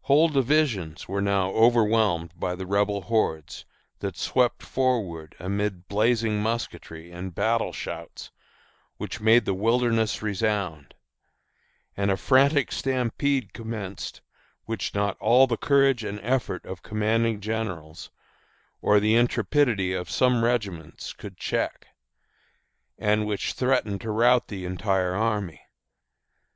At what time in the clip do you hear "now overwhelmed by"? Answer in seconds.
1.22-2.56